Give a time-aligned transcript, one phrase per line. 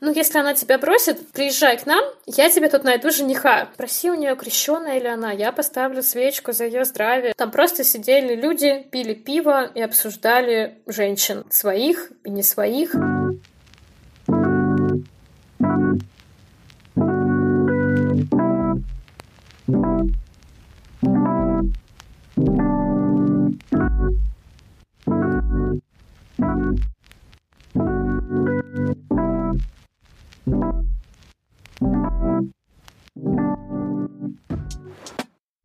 [0.00, 3.68] Ну, если она тебя просит, приезжай к нам, я тебе тут найду жениха.
[3.76, 7.34] Проси у нее крещеная ли она, я поставлю свечку за ее здравие.
[7.36, 12.94] Там просто сидели люди, пили пиво и обсуждали женщин, своих и не своих.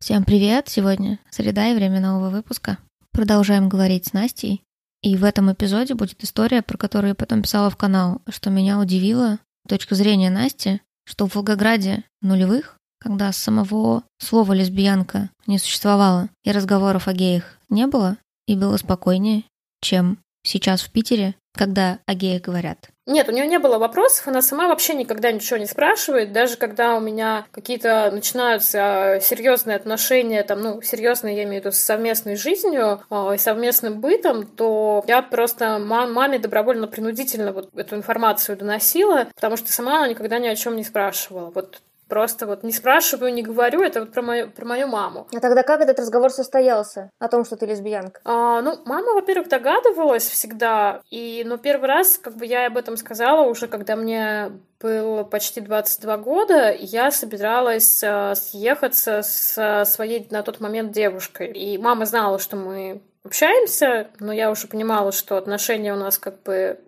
[0.04, 0.68] Всем привет!
[0.68, 2.76] Сегодня среда и время нового выпуска.
[3.10, 4.62] Продолжаем говорить с Настей.
[5.00, 8.78] И в этом эпизоде будет история, про которую я потом писала в канал, что меня
[8.78, 16.52] удивило, точка зрения Насти, что в Волгограде нулевых, когда самого слова лесбиянка не существовало и
[16.52, 19.44] разговоров о геях не было, и было спокойнее,
[19.80, 22.90] чем сейчас в Питере, когда о геях говорят.
[23.06, 26.96] Нет, у нее не было вопросов, она сама вообще никогда ничего не спрашивает, даже когда
[26.96, 32.36] у меня какие-то начинаются серьезные отношения, там, ну, серьезные, я имею в виду, с совместной
[32.36, 39.58] жизнью э, и совместным бытом, то я просто маме добровольно-принудительно вот эту информацию доносила, потому
[39.58, 41.50] что сама она никогда ни о чем не спрашивала.
[41.54, 41.82] Вот
[42.14, 45.26] Просто вот не спрашиваю, не говорю, это вот про мою, про мою маму.
[45.34, 48.20] А тогда как этот разговор состоялся о том, что ты лесбиянка?
[48.24, 52.96] А, ну, мама, во-первых, догадывалась всегда, и, ну, первый раз, как бы я об этом
[52.96, 60.44] сказала уже, когда мне было почти 22 года, я собиралась э, съехаться с своей на
[60.44, 61.50] тот момент девушкой.
[61.50, 66.40] И мама знала, что мы общаемся, но я уже понимала, что отношения у нас как
[66.44, 66.78] бы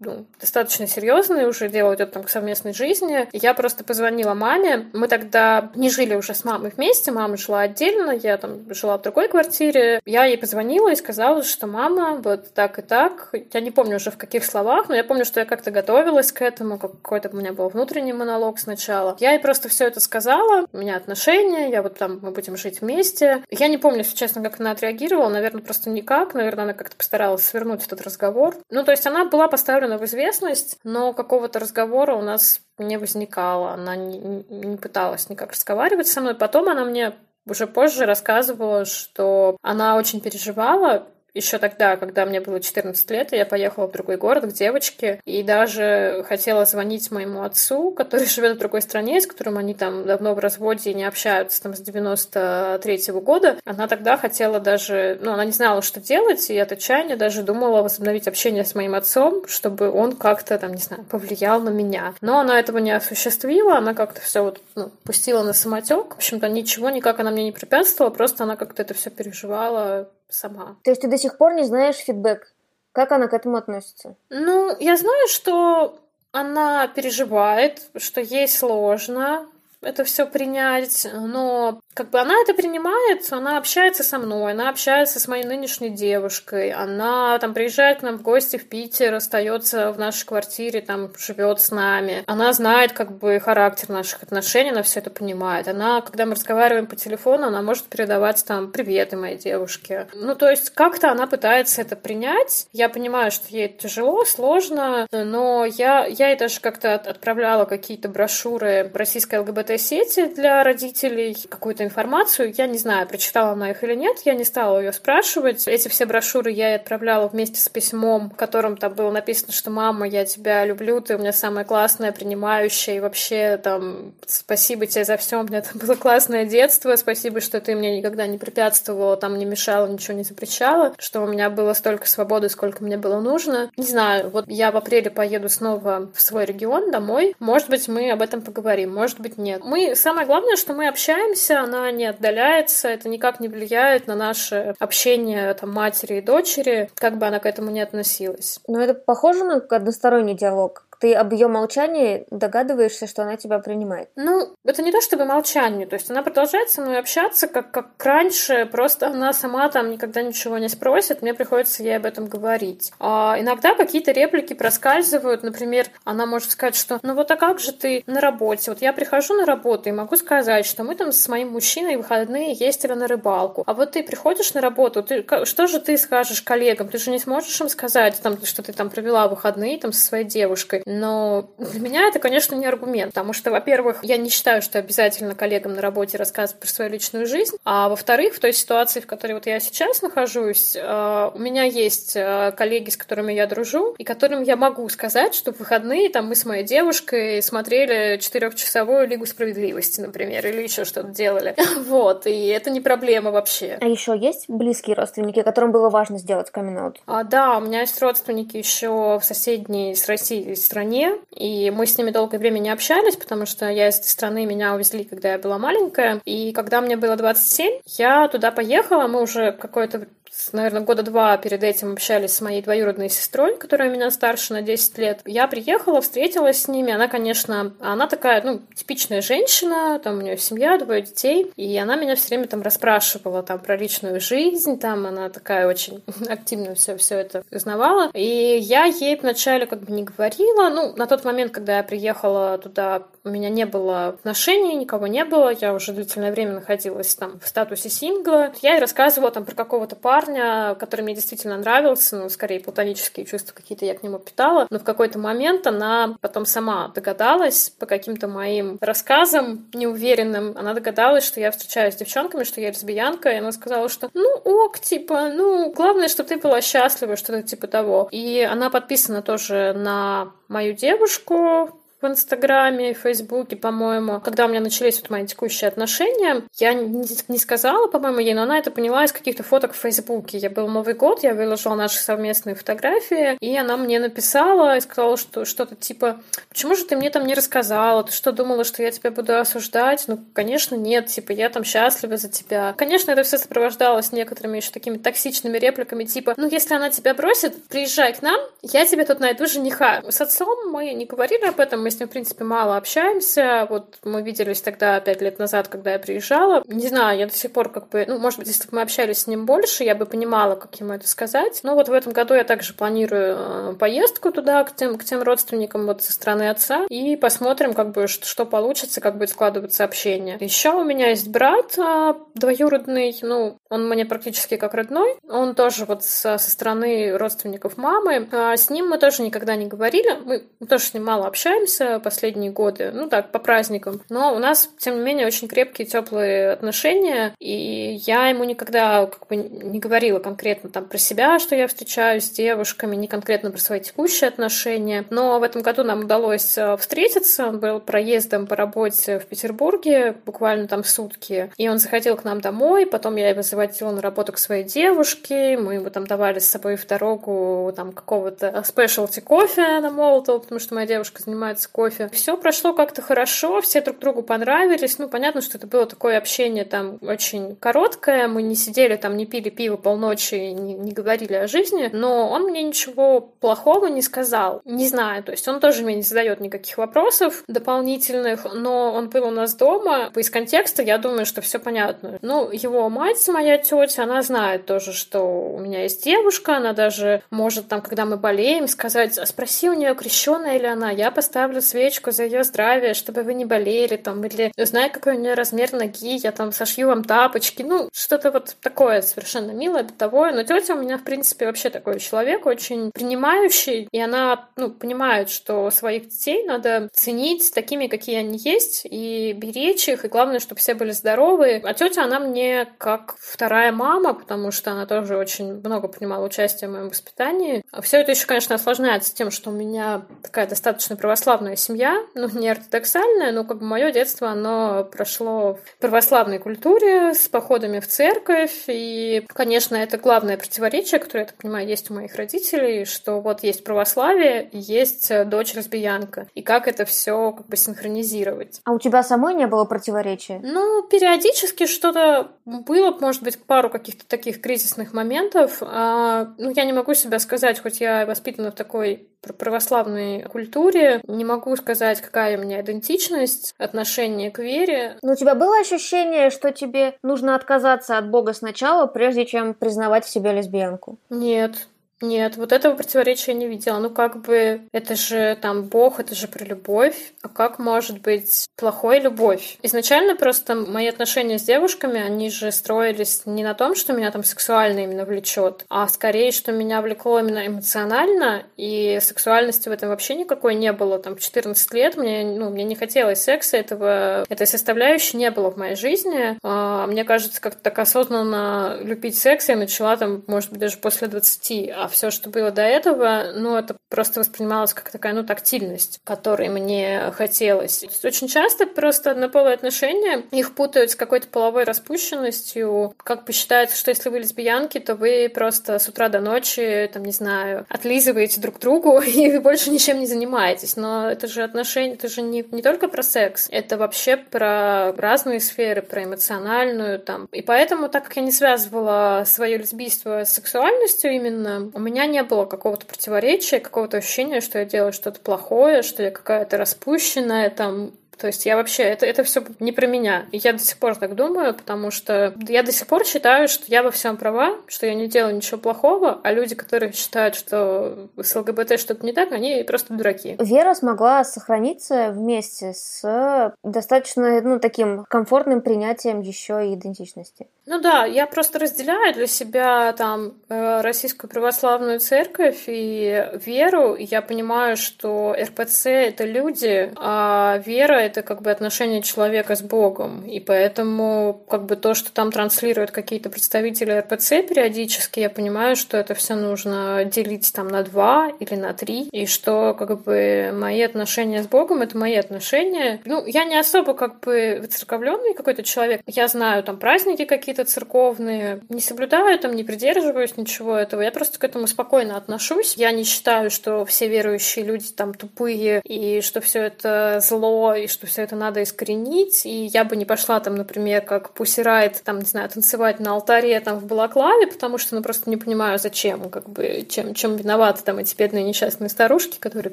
[0.00, 3.28] ну, достаточно серьезные, уже дело идет там к совместной жизни.
[3.32, 4.88] Я просто позвонила маме.
[4.92, 9.02] Мы тогда не жили уже с мамой вместе, мама жила отдельно, я там жила в
[9.02, 10.00] другой квартире.
[10.04, 13.32] Я ей позвонила и сказала, что мама, вот так и так.
[13.52, 16.42] Я не помню уже в каких словах, но я помню, что я как-то готовилась к
[16.42, 19.16] этому, какой-то у меня был внутренний монолог сначала.
[19.20, 22.80] Я ей просто все это сказала, у меня отношения, я вот там, мы будем жить
[22.80, 23.44] вместе.
[23.50, 27.46] Я не помню, если честно, как она отреагировала, наверное, просто никак, наверное, она как-то постаралась
[27.46, 28.56] свернуть этот разговор.
[28.70, 32.98] Ну, то есть она была поставлена поставлена в известность, но какого-то разговора у нас не
[32.98, 33.72] возникало.
[33.72, 36.34] Она не, не пыталась никак разговаривать со мной.
[36.34, 37.12] Потом она мне
[37.46, 43.44] уже позже рассказывала, что она очень переживала еще тогда, когда мне было 14 лет, я
[43.44, 48.58] поехала в другой город к девочке и даже хотела звонить моему отцу, который живет в
[48.60, 52.96] другой стране, с которым они там давно в разводе и не общаются там с 93
[53.10, 53.56] -го года.
[53.64, 57.82] Она тогда хотела даже, ну, она не знала, что делать, и от отчаяния даже думала
[57.82, 62.14] возобновить общение с моим отцом, чтобы он как-то там, не знаю, повлиял на меня.
[62.20, 66.14] Но она этого не осуществила, она как-то все вот ну, пустила на самотек.
[66.14, 70.76] В общем-то, ничего никак она мне не препятствовала, просто она как-то это все переживала сама.
[70.82, 72.52] То есть ты до сих пор не знаешь фидбэк?
[72.92, 74.16] Как она к этому относится?
[74.30, 75.98] Ну, я знаю, что
[76.32, 79.48] она переживает, что ей сложно,
[79.80, 85.20] это все принять, но как бы она это принимает, она общается со мной, она общается
[85.20, 89.98] с моей нынешней девушкой, она там приезжает к нам в гости в Питер, остается в
[89.98, 92.24] нашей квартире, там живет с нами.
[92.26, 95.68] Она знает как бы характер наших отношений, она все это понимает.
[95.68, 100.08] Она, когда мы разговариваем по телефону, она может передавать там приветы моей девушке.
[100.14, 102.66] Ну, то есть как-то она пытается это принять.
[102.72, 108.90] Я понимаю, что ей тяжело, сложно, но я, я ей даже как-то отправляла какие-то брошюры
[108.92, 112.52] российской ЛГБТ сети для родителей какую-то информацию.
[112.56, 115.66] Я не знаю, прочитала она их или нет, я не стала ее спрашивать.
[115.68, 119.70] Эти все брошюры я ей отправляла вместе с письмом, в котором там было написано, что
[119.70, 125.04] «Мама, я тебя люблю, ты у меня самая классная, принимающая, и вообще там спасибо тебе
[125.04, 129.16] за все, у меня это было классное детство, спасибо, что ты мне никогда не препятствовала,
[129.16, 133.20] там не мешала, ничего не запрещала, что у меня было столько свободы, сколько мне было
[133.20, 133.70] нужно.
[133.76, 137.34] Не знаю, вот я в апреле поеду снова в свой регион, домой.
[137.38, 141.62] Может быть, мы об этом поговорим, может быть, нет мы, самое главное, что мы общаемся,
[141.78, 147.18] она не отдаляется, это никак не влияет на наше общение там, матери и дочери, как
[147.18, 148.60] бы она к этому не относилась.
[148.66, 154.08] Но это похоже на односторонний диалог, ты об ее молчании догадываешься, что она тебя принимает?
[154.16, 158.02] Ну, это не то чтобы молчание, то есть она продолжает со мной общаться, как, как
[158.02, 162.90] раньше, просто она сама там никогда ничего не спросит, мне приходится ей об этом говорить.
[163.00, 167.72] А иногда какие-то реплики проскальзывают, например, она может сказать, что ну вот а как же
[167.72, 168.70] ты на работе?
[168.70, 172.54] Вот я прихожу на работу и могу сказать, что мы там с моим мужчиной выходные
[172.54, 176.88] ездили на рыбалку, а вот ты приходишь на работу, ты, что же ты скажешь коллегам?
[176.88, 180.24] Ты же не сможешь им сказать, там, что ты там провела выходные там со своей
[180.24, 184.78] девушкой Но для меня это, конечно, не аргумент, потому что, во-первых, я не считаю, что
[184.78, 189.06] обязательно коллегам на работе рассказывать про свою личную жизнь, а во-вторых, в той ситуации, в
[189.06, 193.94] которой вот я сейчас нахожусь, э, у меня есть э, коллеги, с которыми я дружу,
[193.98, 199.08] и которым я могу сказать, что в выходные там мы с моей девушкой смотрели четырехчасовую
[199.08, 201.54] Лигу справедливости, например, или еще что-то делали.
[201.84, 203.78] Вот, и это не проблема вообще.
[203.80, 206.94] А еще есть близкие родственники, которым было важно сделать камин?
[207.06, 211.96] А, да, у меня есть родственники еще в соседней с Россией стране, и мы с
[211.96, 215.38] ними долгое время не общались, потому что я из этой страны, меня увезли, когда я
[215.38, 220.08] была маленькая, и когда мне было 27, я туда поехала, мы уже какое-то
[220.52, 224.98] наверное, года два перед этим общались с моей двоюродной сестрой, которая меня старше на 10
[224.98, 225.20] лет.
[225.24, 226.92] Я приехала, встретилась с ними.
[226.92, 231.96] Она, конечно, она такая, ну, типичная женщина, там у нее семья, двое детей, и она
[231.96, 236.96] меня все время там расспрашивала там про личную жизнь, там она такая очень активно все,
[236.96, 238.10] все это узнавала.
[238.12, 240.68] И я ей вначале как бы не говорила.
[240.68, 245.24] Ну, на тот момент, когда я приехала туда, у меня не было отношений, никого не
[245.24, 248.52] было, я уже длительное время находилась там в статусе сингла.
[248.60, 253.26] Я ей рассказывала там про какого-то парня, парня, который мне действительно нравился, ну, скорее, платонические
[253.26, 257.86] чувства какие-то я к нему питала, но в какой-то момент она потом сама догадалась по
[257.86, 263.36] каким-то моим рассказам неуверенным, она догадалась, что я встречаюсь с девчонками, что я лесбиянка, и
[263.36, 268.08] она сказала, что ну ок, типа, ну, главное, чтобы ты была счастлива, что-то типа того.
[268.10, 274.20] И она подписана тоже на мою девушку, в Инстаграме, в Фейсбуке, по-моему.
[274.20, 278.58] Когда у меня начались вот мои текущие отношения, я не, сказала, по-моему, ей, но она
[278.58, 280.36] это поняла из каких-то фоток в Фейсбуке.
[280.36, 285.16] Я был Новый год, я выложила наши совместные фотографии, и она мне написала и сказала,
[285.16, 288.04] что что-то типа, почему же ты мне там не рассказала?
[288.04, 290.04] Ты что, думала, что я тебя буду осуждать?
[290.06, 292.74] Ну, конечно, нет, типа, я там счастлива за тебя.
[292.76, 297.66] Конечно, это все сопровождалось некоторыми еще такими токсичными репликами, типа, ну, если она тебя бросит,
[297.68, 300.02] приезжай к нам, я тебе тут найду жениха.
[300.06, 303.66] С отцом мы не говорили об этом, мы с ним, в принципе, мало общаемся.
[303.70, 306.62] Вот мы виделись тогда пять лет назад, когда я приезжала.
[306.66, 308.04] Не знаю, я до сих пор как бы...
[308.06, 310.92] Ну, может быть, если бы мы общались с ним больше, я бы понимала, как ему
[310.92, 311.60] это сказать.
[311.62, 315.22] Но вот в этом году я также планирую э, поездку туда, к тем, к тем
[315.22, 316.86] родственникам вот со стороны отца.
[316.88, 320.36] И посмотрим, как бы, что, что получится, как будет складываться общение.
[320.40, 323.16] Еще у меня есть брат а, двоюродный.
[323.22, 325.16] Ну, он мне практически как родной.
[325.28, 328.28] Он тоже вот со, со стороны родственников мамы.
[328.32, 330.18] А с ним мы тоже никогда не говорили.
[330.24, 334.02] Мы тоже с ним мало общаемся общаемся последние годы, ну так, по праздникам.
[334.08, 339.26] Но у нас, тем не менее, очень крепкие, теплые отношения, и я ему никогда как
[339.28, 343.58] бы не говорила конкретно там про себя, что я встречаюсь с девушками, не конкретно про
[343.58, 345.04] свои текущие отношения.
[345.10, 350.14] Но в этом году нам удалось э, встретиться, он был проездом по работе в Петербурге,
[350.24, 354.32] буквально там сутки, и он заходил к нам домой, потом я его заводила на работу
[354.32, 359.80] к своей девушке, мы ему там давали с собой в дорогу там какого-то спешлти кофе
[359.80, 362.08] на Молотова, потому что моя девушка занимается кофе.
[362.12, 364.98] Все прошло как-то хорошо, все друг другу понравились.
[364.98, 368.28] Ну, понятно, что это было такое общение там очень короткое.
[368.28, 371.90] Мы не сидели там, не пили пиво полночи, не, не говорили о жизни.
[371.92, 374.62] Но он мне ничего плохого не сказал.
[374.64, 379.26] Не знаю, то есть он тоже мне не задает никаких вопросов дополнительных, но он был
[379.26, 380.12] у нас дома.
[380.14, 382.20] Из контекста я думаю, что все понятно.
[382.22, 387.22] Ну, его мать, моя тетя, она знает тоже, что у меня есть девушка, она даже
[387.30, 391.53] может там, когда мы болеем, сказать, а спроси у нее, крещенная ли она, я поставлю
[391.60, 395.72] свечку за ее здравие, чтобы вы не болели, там, или узнай, какой у нее размер
[395.72, 400.32] ноги, я там сошью вам тапочки, ну, что-то вот такое совершенно милое, бытовое.
[400.32, 405.30] Но тетя у меня, в принципе, вообще такой человек, очень принимающий, и она, ну, понимает,
[405.30, 410.60] что своих детей надо ценить такими, какие они есть, и беречь их, и главное, чтобы
[410.60, 411.60] все были здоровы.
[411.64, 416.68] А тетя, она мне как вторая мама, потому что она тоже очень много принимала участие
[416.68, 417.62] в моем воспитании.
[417.82, 422.28] Все это еще, конечно, осложняется тем, что у меня такая достаточно православная православная семья, ну,
[422.28, 427.86] не ортодоксальная, но как бы мое детство, оно прошло в православной культуре, с походами в
[427.86, 433.20] церковь, и, конечно, это главное противоречие, которое, я так понимаю, есть у моих родителей, что
[433.20, 438.60] вот есть православие, есть дочь лесбиянка, и как это все как бы синхронизировать.
[438.64, 440.40] А у тебя самой не было противоречия?
[440.42, 445.58] Ну, периодически что-то было, может быть, пару каких-то таких кризисных моментов.
[445.60, 449.08] А, ну, я не могу себя сказать, хоть я воспитана в такой
[449.38, 454.96] православной культуре, не могу могу сказать, какая у меня идентичность, отношение к вере.
[455.02, 460.04] Но у тебя было ощущение, что тебе нужно отказаться от Бога сначала, прежде чем признавать
[460.04, 460.98] в себе лесбиянку?
[461.10, 461.68] Нет,
[462.04, 463.78] Нет, вот этого противоречия я не видела.
[463.78, 467.12] Ну, как бы, это же там Бог, это же про любовь.
[467.22, 469.56] А как может быть плохой любовь?
[469.62, 474.22] Изначально просто мои отношения с девушками, они же строились не на том, что меня там
[474.22, 480.14] сексуально именно влечет, а скорее, что меня влекло именно эмоционально, и сексуальности в этом вообще
[480.14, 480.98] никакой не было.
[480.98, 485.50] Там в 14 лет мне, ну, мне не хотелось секса, этого, этой составляющей не было
[485.50, 486.38] в моей жизни.
[486.42, 491.08] А, мне кажется, как-то так осознанно любить секс я начала там, может быть, даже после
[491.08, 496.00] 20, а все, что было до этого, ну, это просто воспринималось как такая, ну, тактильность,
[496.02, 497.84] которой мне хотелось.
[498.02, 502.92] Очень часто просто однополые отношения, их путают с какой-то половой распущенностью.
[502.96, 507.12] Как бы что если вы лесбиянки, то вы просто с утра до ночи, там, не
[507.12, 510.74] знаю, отлизываете друг другу, и вы больше ничем не занимаетесь.
[510.74, 515.38] Но это же отношения, это же не, не только про секс, это вообще про разные
[515.38, 517.28] сферы, про эмоциональную, там.
[517.30, 522.24] И поэтому, так как я не связывала свое лесбийство с сексуальностью именно, у меня не
[522.24, 527.92] было какого-то противоречия, какого-то ощущения, что я делаю что-то плохое, что я какая-то распущенная, там,
[528.16, 530.26] то есть я вообще, это, это все не про меня.
[530.32, 533.64] И я до сих пор так думаю, потому что я до сих пор считаю, что
[533.68, 538.08] я во всем права, что я не делаю ничего плохого, а люди, которые считают, что
[538.16, 540.36] с ЛГБТ что-то не так, они просто дураки.
[540.38, 547.48] Вера смогла сохраниться вместе с достаточно, ну, таким комфортным принятием еще и идентичности.
[547.66, 553.94] Ну да, я просто разделяю для себя там э, российскую православную церковь и веру.
[553.94, 559.62] И я понимаю, что РПЦ— это люди, а вера это как бы отношение человека с
[559.62, 560.22] Богом.
[560.26, 565.96] И поэтому как бы то, что там транслируют какие-то представители РПЦ периодически, я понимаю, что
[565.96, 569.08] это все нужно делить там на два или на три.
[569.10, 573.00] И что как бы мои отношения с Богом— это мои отношения.
[573.04, 576.00] Ну, я не особо как бы выцерковленный какой-то человек.
[576.06, 578.60] Я знаю там праздники какие-то церковные.
[578.68, 581.02] Не соблюдаю там, не придерживаюсь ничего этого.
[581.02, 582.74] Я просто к этому спокойно отношусь.
[582.76, 587.86] Я не считаю, что все верующие люди там тупые и что все это зло и
[587.94, 592.18] что все это надо искоренить, и я бы не пошла там, например, как Пусирайт, там,
[592.18, 596.28] не знаю, танцевать на алтаре там в балаклаве, потому что, ну, просто не понимаю, зачем,
[596.28, 599.72] как бы, чем, чем виноваты там эти бедные несчастные старушки, которые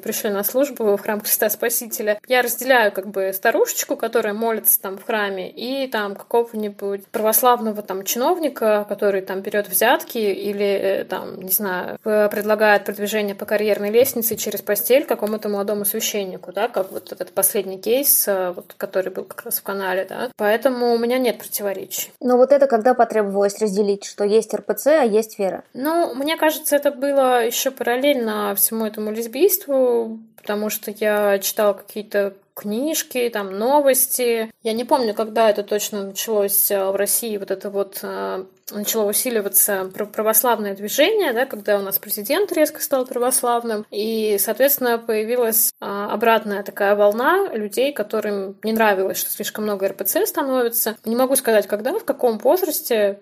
[0.00, 2.18] пришли на службу в храм Христа Спасителя.
[2.28, 8.04] Я разделяю, как бы, старушечку, которая молится там в храме, и там какого-нибудь православного там
[8.04, 14.36] чиновника, который там берет взятки или э, там, не знаю, предлагает продвижение по карьерной лестнице
[14.36, 19.10] через постель какому-то молодому священнику, да, как вот этот последний кейс кейс, э, вот, который
[19.10, 20.30] был как раз в канале, да.
[20.36, 22.10] Поэтому у меня нет противоречий.
[22.20, 25.64] Но вот это когда потребовалось разделить, что есть РПЦ, а есть вера?
[25.74, 32.34] Ну, мне кажется, это было еще параллельно всему этому лесбийству, потому что я читала какие-то
[32.54, 34.52] книжки, там новости.
[34.62, 39.08] Я не помню, когда это точно началось э, в России, вот это вот э, начало
[39.08, 46.12] усиливаться православное движение, да, когда у нас президент резко стал православным, и, соответственно, появилась а,
[46.12, 50.96] обратная такая волна людей, которым не нравилось, что слишком много РПЦ становится.
[51.04, 53.20] Не могу сказать, когда, в каком возрасте,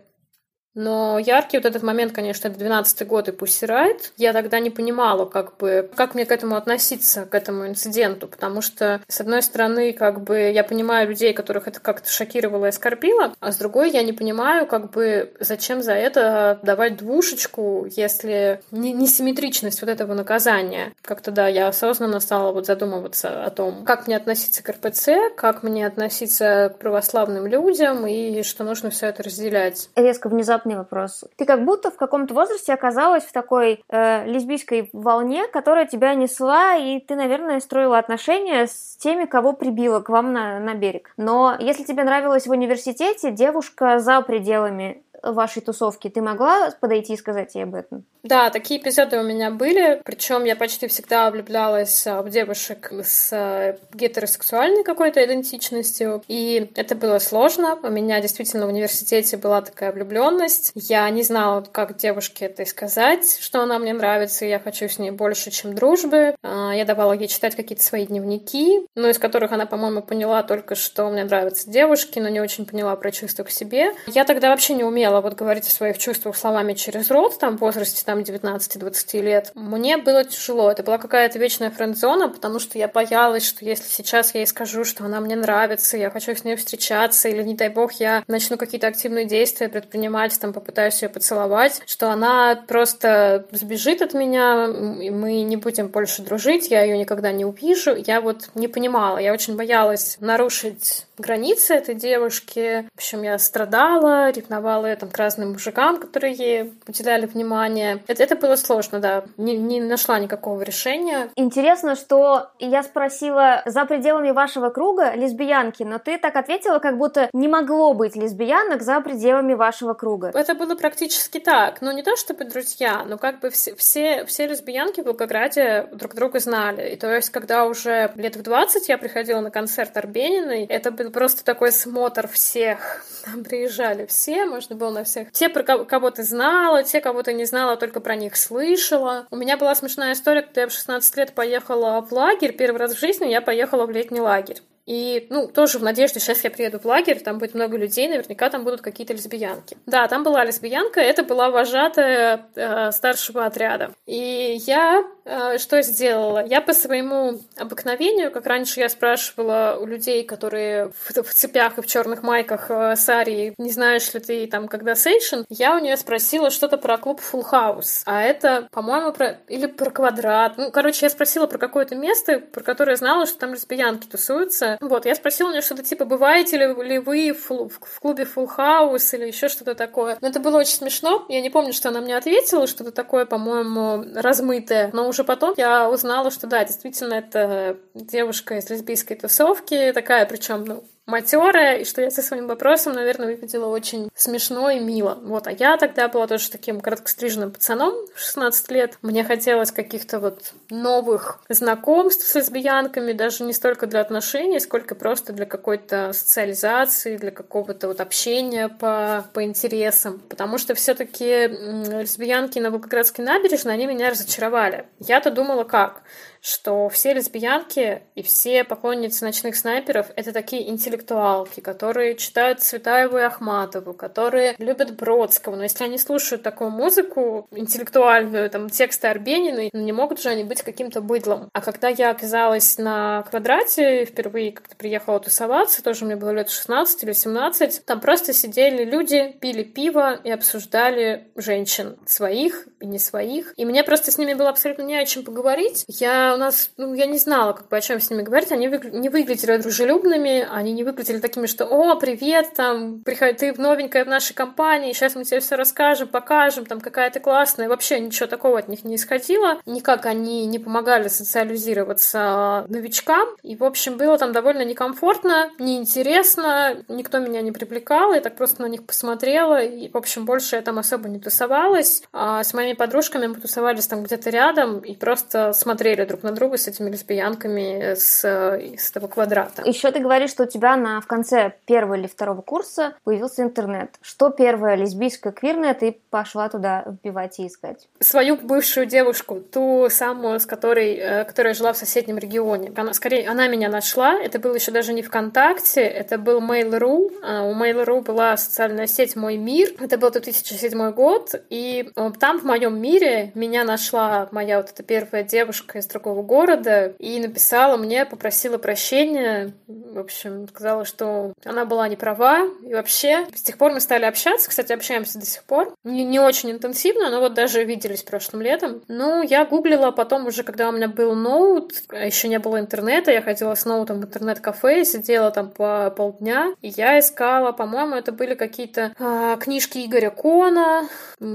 [0.75, 4.12] но яркий вот этот момент, конечно, это 12 год и Pussy Riot.
[4.17, 8.62] Я тогда не понимала, как бы, как мне к этому относиться, к этому инциденту, потому
[8.62, 13.35] что, с одной стороны, как бы, я понимаю людей, которых это как-то шокировало и оскорбило,
[13.41, 18.93] а с другой я не понимаю, как бы, зачем за это давать двушечку, если не,
[18.93, 20.93] несимметричность вот этого наказания.
[21.03, 25.62] Как-то, да, я осознанно стала вот задумываться о том, как мне относиться к РПЦ, как
[25.62, 29.91] мне относиться к православным людям, и что нужно все это разделять.
[29.97, 31.25] Резко внезапно внезапный вопрос.
[31.37, 36.76] Ты как будто в каком-то возрасте оказалась в такой э, лесбийской волне, которая тебя несла,
[36.76, 41.12] и ты, наверное, строила отношения с теми, кого прибила к вам на, на берег.
[41.17, 47.17] Но если тебе нравилось в университете, девушка за пределами вашей тусовки, ты могла подойти и
[47.17, 48.05] сказать ей об этом?
[48.23, 53.31] Да, такие эпизоды у меня были, причем я почти всегда влюблялась а, в девушек с
[53.33, 57.79] а, гетеросексуальной какой-то идентичностью, и это было сложно.
[57.83, 60.73] У меня действительно в университете была такая влюбленность.
[60.75, 64.99] Я не знала, как девушке это сказать, что она мне нравится, и я хочу с
[64.99, 66.35] ней больше, чем дружбы.
[66.43, 70.75] А, я давала ей читать какие-то свои дневники, ну, из которых она, по-моему, поняла только,
[70.75, 73.93] что мне нравятся девушки, но не очень поняла про чувства к себе.
[74.07, 77.61] Я тогда вообще не умела вот говорить о своих чувствах словами через рот, там, в
[77.61, 80.71] возрасте там 19-20 лет, мне было тяжело.
[80.71, 84.85] Это была какая-то вечная френд-зона, потому что я боялась, что если сейчас я ей скажу,
[84.85, 88.57] что она мне нравится, я хочу с ней встречаться, или, не дай бог, я начну
[88.57, 95.43] какие-то активные действия предпринимать, там, попытаюсь ее поцеловать, что она просто сбежит от меня, мы
[95.43, 97.95] не будем больше дружить, я ее никогда не увижу.
[97.97, 102.88] Я вот не понимала, я очень боялась нарушить границы этой девушки.
[102.95, 108.02] В общем, я страдала, ревновала там, к разным мужикам, которые ей уделяли внимание.
[108.07, 109.25] Это, это было сложно, да.
[109.37, 111.30] Не, не нашла никакого решения.
[111.37, 117.28] Интересно, что я спросила за пределами вашего круга лесбиянки, но ты так ответила, как будто
[117.33, 120.30] не могло быть лесбиянок за пределами вашего круга.
[120.35, 121.80] Это было практически так.
[121.80, 126.14] Ну, не то чтобы друзья, но как бы все, все, все лесбиянки в Волгограде друг
[126.14, 126.90] друга знали.
[126.90, 131.11] И то есть, когда уже лет в 20 я приходила на концерт Арбениной, это был
[131.11, 133.04] просто такой смотр всех.
[133.25, 135.32] Там приезжали все, можно было на всех.
[135.32, 139.26] Те, про кого ты знала, те, кого ты не знала, только про них слышала.
[139.30, 142.56] У меня была смешная история, когда я в 16 лет поехала в лагерь.
[142.56, 144.61] Первый раз в жизни я поехала в летний лагерь.
[144.87, 148.51] И, ну, тоже в надежде, сейчас я приеду в лагерь, там будет много людей, наверняка
[148.51, 149.77] там будут какие-то лесбиянки.
[149.87, 153.93] Да, там была лесбиянка, это была вожатая э, старшего отряда.
[154.07, 156.45] И я э, что сделала?
[156.45, 161.83] Я по своему обыкновению, как раньше я спрашивала у людей, которые в, в цепях и
[161.83, 165.97] в черных майках э, Сари, не знаешь ли ты там, когда сейшн, я у нее
[165.97, 168.03] спросила что-то про клуб Full House.
[168.07, 169.39] А это, по-моему, про...
[169.49, 170.55] или про квадрат.
[170.57, 174.70] Ну, короче, я спросила про какое-то место, про которое знала, что там лесбиянки тусуются.
[174.81, 178.49] Вот, я спросила у нее что-то типа, бываете ли, ли вы в, в клубе Full
[178.57, 180.19] House или еще что-то такое.
[180.21, 181.27] Но это было очень смешно.
[181.29, 184.91] Я не помню, что она мне ответила, что-то такое, по-моему, размытое.
[184.93, 190.65] Но уже потом я узнала, что да, действительно, это девушка из лесбийской тусовки, такая, причем,
[190.65, 195.19] ну, матерая, и что я со своим вопросом, наверное, выглядела очень смешно и мило.
[195.23, 198.99] Вот, а я тогда была тоже таким короткостриженным пацаном в 16 лет.
[199.02, 205.33] Мне хотелось каких-то вот новых знакомств с лесбиянками, даже не столько для отношений, сколько просто
[205.33, 210.21] для какой-то социализации, для какого-то вот общения по, по интересам.
[210.28, 214.87] Потому что все таки лесбиянки на Волгоградской набережной, они меня разочаровали.
[214.99, 216.02] Я-то думала как?
[216.40, 223.23] Что все лесбиянки и все поклонницы ночных снайперов— это такие интеллектуалки, которые читают Цветаеву и
[223.23, 225.56] Ахматову, которые любят Бродского.
[225.56, 230.44] Но если они слушают такую музыку интеллектуальную, там, тексты Арбениной, ну, не могут же они
[230.44, 231.49] быть каким-то быдлом.
[231.52, 237.04] А когда я оказалась на квадрате, впервые как-то приехала тусоваться, тоже мне было лет 16
[237.04, 243.52] или 17, там просто сидели люди, пили пиво и обсуждали женщин, своих и не своих.
[243.56, 245.85] И мне просто с ними было абсолютно не о чем поговорить.
[245.87, 248.53] Я у нас, ну, я не знала, как бы о чем с ними говорить.
[248.53, 254.05] Они не выглядели дружелюбными, они не выглядели такими, что «О, привет, там, приходи, ты новенькая
[254.05, 257.69] в нашей компании, сейчас мы тебе все расскажем, покажем, там, какая ты классная».
[257.69, 259.61] Вообще ничего такого от них не исходило.
[259.67, 263.29] Никак они не помогали социализироваться новичкам.
[263.43, 268.62] И, в общем, было там довольно некомфортно, неинтересно, никто меня не привлекал, я так просто
[268.62, 272.03] на них посмотрела, и, в общем, больше я там особо не тусовалась.
[272.12, 276.37] А с моими подружками мы тусовались там где-то рядом и просто смотрели друг друг на
[276.37, 279.62] друга с этими лесбиянками с, с этого квадрата.
[279.64, 283.90] Еще ты говоришь, что у тебя на, в конце первого или второго курса появился интернет.
[284.02, 287.88] Что первое, лесбийское, квирное, ты пошла туда вбивать и искать?
[288.00, 292.72] Свою бывшую девушку, ту самую, с которой, э, которая жила в соседнем регионе.
[292.76, 294.14] Она, скорее, она меня нашла.
[294.14, 297.12] Это было еще даже не ВКонтакте, это был Mail.ru.
[297.22, 299.70] А, у Mail.ru была социальная сеть «Мой мир».
[299.80, 304.83] Это был 2007 год, и э, там в моем мире меня нашла моя вот эта
[304.83, 309.53] первая девушка из другого другого города и написала мне, попросила прощения.
[309.66, 312.46] В общем, сказала, что она была не права.
[312.64, 314.49] И вообще, с тех пор мы стали общаться.
[314.49, 315.75] Кстати, общаемся до сих пор.
[315.85, 318.83] Не, не очень интенсивно, но вот даже виделись прошлым летом.
[318.88, 323.11] Ну, я гуглила потом уже, когда у меня был ноут, а еще не было интернета,
[323.11, 328.12] я ходила с ноутом в интернет-кафе, сидела там по полдня, и я искала, по-моему, это
[328.12, 330.88] были какие-то а, книжки Игоря Кона,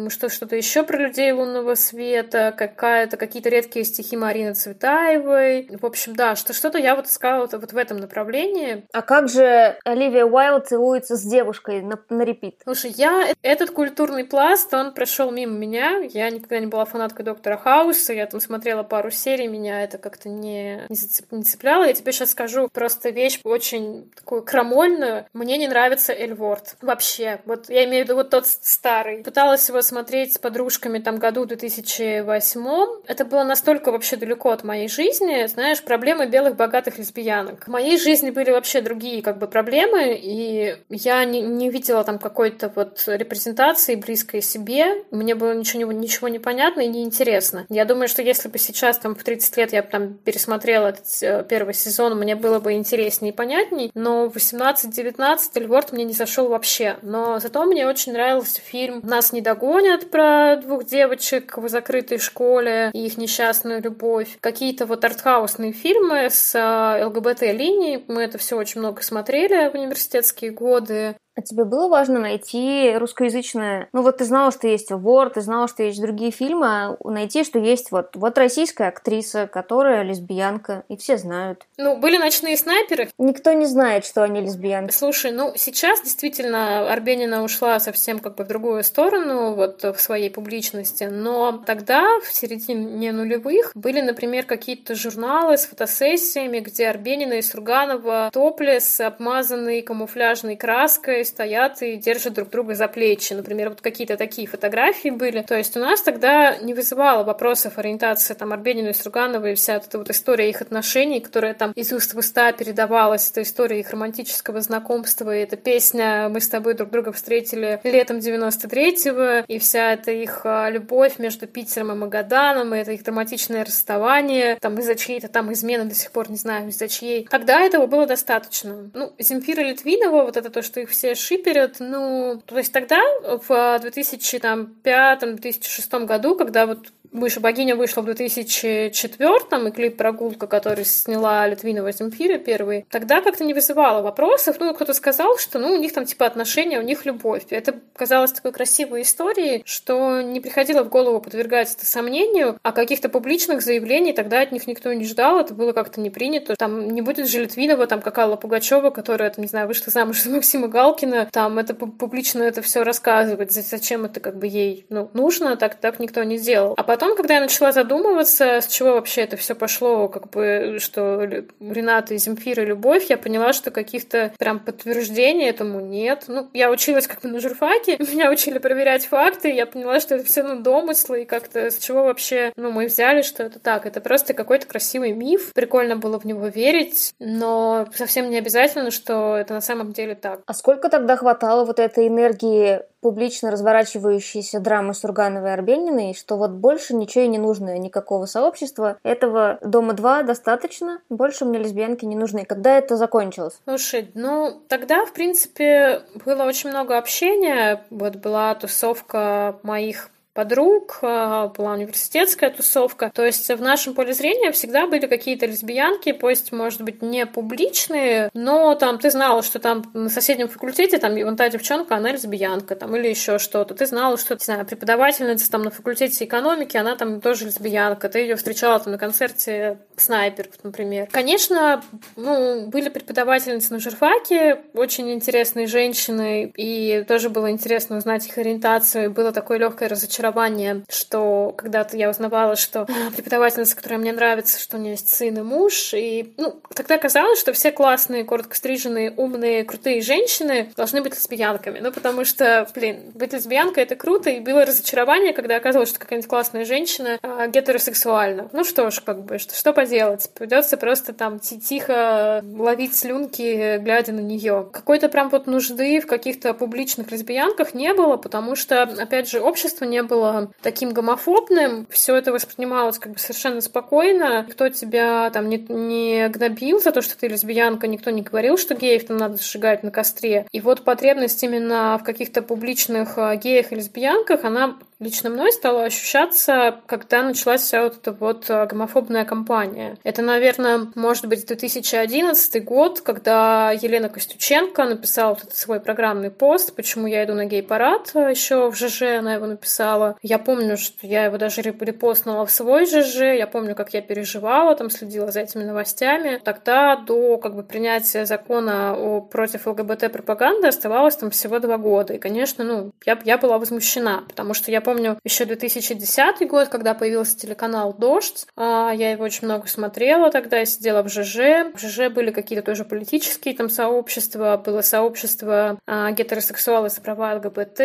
[0.09, 5.69] что что-то еще про людей лунного света, какая-то какие-то редкие стихи Марины Цветаевой.
[5.79, 8.87] В общем, да, что что-то я вот искала вот, вот в этом направлении.
[8.93, 12.61] А как же Оливия Уайлд целуется с девушкой на, на репит?
[12.63, 15.99] Слушай, я этот культурный пласт, он прошел мимо меня.
[15.99, 18.13] Я никогда не была фанаткой Доктора Хауса.
[18.13, 21.83] Я там смотрела пару серий, меня это как-то не, не, зацеп, не цепляло.
[21.83, 25.27] Я тебе сейчас скажу просто вещь очень такую крамольную.
[25.33, 26.75] Мне не нравится Эльворд.
[26.81, 27.39] Вообще.
[27.45, 29.23] Вот я имею в виду вот тот старый.
[29.23, 33.03] Пыталась его смотреть с подружками там году 2008.
[33.05, 37.65] Это было настолько вообще далеко от моей жизни, знаешь, проблемы белых богатых лесбиянок.
[37.65, 42.17] В моей жизни были вообще другие как бы проблемы, и я не, не видела там
[42.17, 45.03] какой-то вот репрезентации близкой себе.
[45.11, 47.65] Мне было ничего, ничего не понятно и неинтересно.
[47.69, 51.05] Я думаю, что если бы сейчас там в 30 лет я бы там пересмотрела этот
[51.21, 56.13] э, первый сезон, мне было бы интереснее и понятней, но в 18-19 Эльворд мне не
[56.13, 56.97] зашел вообще.
[57.01, 62.89] Но зато мне очень нравился фильм «Нас не догонят» про двух девочек в закрытой школе
[62.93, 68.05] и их несчастную любовь какие-то вот артхаусные фильмы с а, ЛГБТ-линией.
[68.07, 71.17] Мы это все очень много смотрели в университетские годы.
[71.35, 73.89] А тебе было важно найти русскоязычное?
[73.91, 77.43] Ну вот ты знала, что есть Word, ты знала, что есть другие фильмы, а найти,
[77.43, 81.65] что есть вот, вот российская актриса, которая лесбиянка, и все знают.
[81.77, 83.09] Ну, были ночные снайперы.
[83.17, 84.93] Никто не знает, что они лесбиянки.
[84.93, 90.29] Слушай, ну сейчас действительно Арбенина ушла совсем как бы в другую сторону, вот в своей
[90.29, 97.41] публичности, но тогда, в середине нулевых, были, например, какие-то журналы с фотосессиями, где Арбенина и
[97.41, 103.33] Сурганова топлес, обмазанные камуфляжной краской, стоят и держат друг друга за плечи.
[103.33, 105.41] Например, вот какие-то такие фотографии были.
[105.41, 109.75] То есть у нас тогда не вызывало вопросов ориентации там Арбенина и Сурганова и вся
[109.75, 113.89] эта вот история их отношений, которая там из уст в уста передавалась, эта история их
[113.89, 119.93] романтического знакомства, и эта песня «Мы с тобой друг друга встретили летом 93-го», и вся
[119.93, 124.95] эта их а, любовь между Питером и Магаданом, и это их драматичное расставание, там из-за
[124.95, 127.27] чьей-то там измены до сих пор не знаю, из-за чьей.
[127.29, 128.89] Тогда этого было достаточно.
[128.93, 133.49] Ну, Земфира Литвинова, вот это то, что их все шиперят, ну, то есть тогда, в
[133.49, 141.91] 2005-2006 году, когда вот выше богиня вышла в 2004 и клип «Прогулка», который сняла Литвинова
[141.91, 144.57] Земфира первый, тогда как-то не вызывало вопросов.
[144.59, 147.43] Ну, кто-то сказал, что ну, у них там типа отношения, у них любовь.
[147.49, 153.09] Это казалось такой красивой историей, что не приходило в голову подвергать это сомнению, а каких-то
[153.09, 156.55] публичных заявлений тогда от них никто не ждал, это было как-то не принято.
[156.55, 160.21] Там не будет же Литвинова, там как Алла Пугачева, которая, там, не знаю, вышла замуж
[160.21, 165.09] за Максима Галкина, там это публично это все рассказывать, зачем это как бы ей ну,
[165.13, 166.73] нужно, так, так никто не делал.
[166.77, 170.77] А потом потом, когда я начала задумываться, с чего вообще это все пошло, как бы,
[170.79, 171.23] что
[171.59, 176.23] Рената и Земфира любовь, я поняла, что каких-то прям подтверждений этому нет.
[176.27, 180.25] Ну, я училась как бы на журфаке, меня учили проверять факты, я поняла, что это
[180.25, 183.85] все ну, домыслы, и как-то с чего вообще, ну, мы взяли, что это так.
[183.85, 189.37] Это просто какой-то красивый миф, прикольно было в него верить, но совсем не обязательно, что
[189.37, 190.41] это на самом деле так.
[190.47, 196.49] А сколько тогда хватало вот этой энергии публично разворачивающейся драмы Сургановой и Арбениной, что вот
[196.49, 198.97] больше ничего и не нужно, никакого сообщества.
[199.03, 202.45] Этого «Дома-2» достаточно, больше мне лесбиянки не нужны.
[202.45, 203.59] Когда это закончилось?
[203.65, 207.85] Слушай, ну, тогда, в принципе, было очень много общения.
[207.91, 213.09] Вот была тусовка моих подруг, а, была университетская тусовка.
[213.15, 218.29] То есть в нашем поле зрения всегда были какие-то лесбиянки, пусть, может быть, не публичные,
[218.33, 222.75] но там ты знала, что там на соседнем факультете там вон та девчонка, она лесбиянка,
[222.75, 223.73] там, или еще что-то.
[223.73, 228.09] Ты знала, что, не знаю, преподавательница там на факультете экономики, она там тоже лесбиянка.
[228.09, 231.07] Ты ее встречала там на концерте снайпер, например.
[231.11, 231.83] Конечно,
[232.15, 239.11] ну, были преподавательницы на журфаке, очень интересные женщины, и тоже было интересно узнать их ориентацию,
[239.11, 244.79] было такое легкое разочарование что когда-то я узнавала, что преподавательница, которая мне нравится, что у
[244.79, 249.63] нее есть сын и муж, и ну, тогда казалось, что все классные, коротко стриженные, умные,
[249.63, 254.65] крутые женщины должны быть лесбиянками, ну, потому что, блин, быть лесбиянкой— это круто, и было
[254.65, 258.49] разочарование, когда оказалось, что какая-нибудь классная женщина а, гетеросексуальна.
[258.51, 260.29] Ну что ж, как бы, что, что поделать?
[260.33, 264.67] Придется просто там тихо ловить слюнки, глядя на нее.
[264.71, 269.85] Какой-то прям вот нужды в каких-то публичных лесбиянках не было, потому что, опять же, общество
[269.85, 274.45] не было таким гомофобным, все это воспринималось как бы совершенно спокойно.
[274.47, 278.73] Никто тебя там не, не гнобил за то, что ты лесбиянка, никто не говорил, что
[278.73, 280.47] геев там надо сжигать на костре.
[280.51, 285.83] И вот потребность именно в каких-то публичных а, геях и лесбиянках, она лично мной стало
[285.83, 289.97] ощущаться, когда началась вся вот эта вот а, гомофобная кампания.
[290.03, 296.75] Это, наверное, может быть 2011 год, когда Елена Костюченко написала вот этот свой программный пост,
[296.75, 300.17] почему я иду на гей-парад, а, еще в ЖЖ она его написала.
[300.21, 304.75] Я помню, что я его даже репостнула в свой ЖЖ, я помню, как я переживала,
[304.75, 306.39] там следила за этими новостями.
[306.43, 312.13] Тогда до как бы принятия закона о против ЛГБТ пропаганды оставалось там всего два года.
[312.13, 316.93] И, конечно, ну, я, я была возмущена, потому что я помню еще 2010 год, когда
[316.93, 318.45] появился телеканал «Дождь».
[318.55, 321.73] А, я его очень много смотрела тогда, я сидела в ЖЖ.
[321.73, 324.61] В ЖЖ были какие-то тоже политические там сообщества.
[324.63, 327.79] Было сообщество а, гетеросексуалы за права ЛГБТ,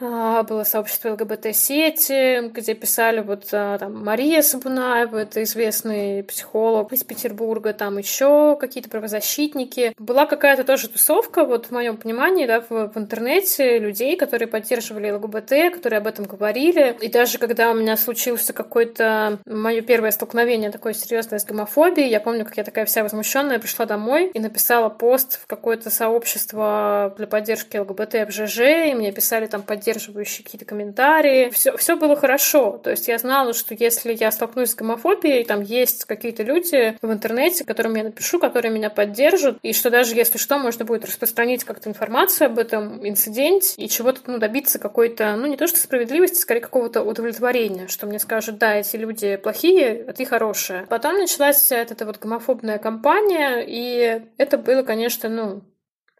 [0.00, 7.72] а, было сообщество ЛГБТ-сети, где писали вот там Мария Сабунаева, это известный психолог из Петербурга,
[7.72, 9.92] там еще какие-то правозащитники.
[9.98, 15.10] Была какая-то тоже тусовка, вот в моем понимании, да, в, в интернете людей, которые поддерживали
[15.10, 16.94] ЛГБТ, которые об этом говорили говорили.
[17.00, 22.20] И даже когда у меня случился какой-то мое первое столкновение такое серьезное с гомофобией, я
[22.20, 27.26] помню, как я такая вся возмущенная пришла домой и написала пост в какое-то сообщество для
[27.26, 31.48] поддержки ЛГБТ в ЖЖ, и мне писали там поддерживающие какие-то комментарии.
[31.48, 32.78] Все, все было хорошо.
[32.82, 37.10] То есть я знала, что если я столкнусь с гомофобией, там есть какие-то люди в
[37.10, 41.64] интернете, которым я напишу, которые меня поддержат, и что даже если что, можно будет распространить
[41.64, 46.33] как-то информацию об этом инциденте и чего-то ну, добиться какой-то, ну не то что справедливости,
[46.34, 50.86] скорее какого-то удовлетворения, что мне скажут, да, эти люди плохие, а ты хорошая.
[50.86, 55.62] Потом началась вся эта вот гомофобная кампания, и это было, конечно, ну,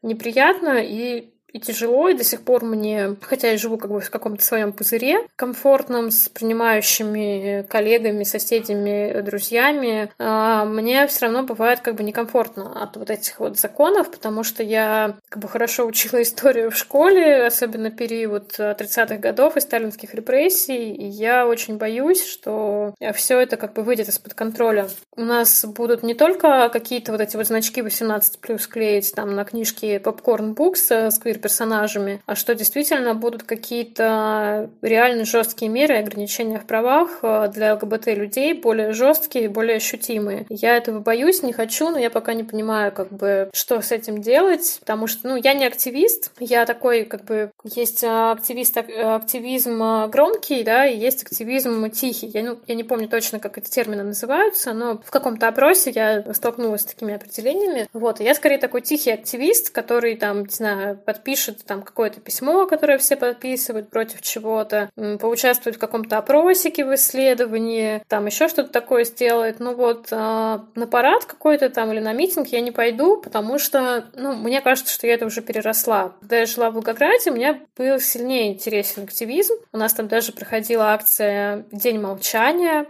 [0.02, 4.10] неприятно и и тяжело, и до сих пор мне, хотя я живу как бы в
[4.10, 11.94] каком-то своем пузыре, комфортном, с принимающими коллегами, соседями, друзьями, а, мне все равно бывает как
[11.94, 16.72] бы некомфортно от вот этих вот законов, потому что я как бы хорошо учила историю
[16.72, 23.38] в школе, особенно период 30-х годов и сталинских репрессий, и я очень боюсь, что все
[23.38, 24.88] это как бы выйдет из-под контроля.
[25.14, 29.44] У нас будут не только какие-то вот эти вот значки 18 плюс клеить там на
[29.44, 36.64] книжке Popcorn Books квир персонажами, а что действительно будут какие-то реально жесткие меры ограничения в
[36.64, 40.46] правах э, для ЛГБТ людей, более жесткие, более ощутимые.
[40.48, 44.22] Я этого боюсь, не хочу, но я пока не понимаю, как бы, что с этим
[44.22, 50.62] делать, потому что, ну, я не активист, я такой, как бы, есть активист, активизм громкий,
[50.64, 52.28] да, и есть активизм тихий.
[52.28, 56.24] Я, ну, я не помню точно, как эти термины называются, но в каком-то опросе я
[56.32, 57.86] столкнулась с такими определениями.
[57.92, 62.66] Вот, я скорее такой тихий активист, который там, не знаю, подписывает напишет там какое-то письмо,
[62.66, 69.04] которое все подписывают против чего-то, поучаствует в каком-то опросике в исследовании, там еще что-то такое
[69.04, 69.58] сделает.
[69.58, 74.04] Ну вот а, на парад какой-то там или на митинг я не пойду, потому что,
[74.14, 76.12] ну, мне кажется, что я это уже переросла.
[76.20, 79.54] Когда я жила в Волгограде, мне был сильнее интересен активизм.
[79.72, 82.86] У нас там даже проходила акция «День молчания»,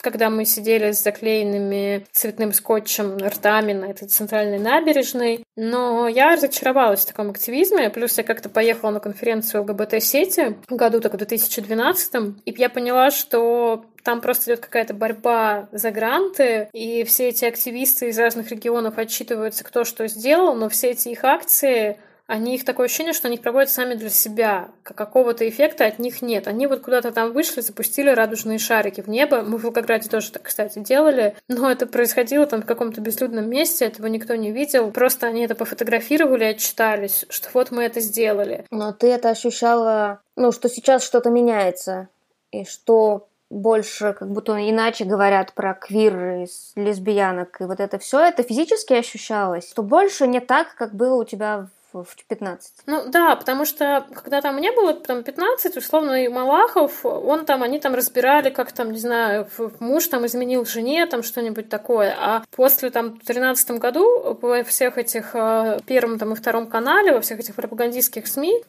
[0.00, 5.44] когда мы сидели с заклеенными цветным скотчем ртами на этой центральной набережной.
[5.56, 7.90] Но я разочаровалась в таком активизме.
[7.90, 13.10] Плюс я как-то поехала на конференцию ЛГБТ-сети в году так в 2012 и я поняла,
[13.10, 18.98] что там просто идет какая-то борьба за гранты, и все эти активисты из разных регионов
[18.98, 21.98] отчитываются, кто что сделал, но все эти их акции
[22.28, 24.68] они их такое ощущение, что они их проводят сами для себя.
[24.82, 26.46] Какого-то эффекта от них нет.
[26.46, 29.40] Они вот куда-то там вышли, запустили радужные шарики в небо.
[29.40, 31.34] Мы в Волгограде тоже так, кстати, делали.
[31.48, 34.90] Но это происходило там в каком-то безлюдном месте, этого никто не видел.
[34.90, 38.66] Просто они это пофотографировали и отчитались, что вот мы это сделали.
[38.70, 42.08] Но ты это ощущала, ну, что сейчас что-то меняется,
[42.52, 48.20] и что больше как будто иначе говорят про квир и лесбиянок, и вот это все,
[48.20, 52.72] это физически ощущалось, что больше не так, как было у тебя в 15.
[52.86, 57.62] Ну да, потому что когда там мне было там 15, условно, и Малахов, он там,
[57.62, 59.48] они там разбирали, как там, не знаю,
[59.80, 62.14] муж там изменил жене, там что-нибудь такое.
[62.18, 67.12] А после там в 13 году во всех этих э, первом там и втором канале,
[67.12, 68.62] во всех этих пропагандистских СМИ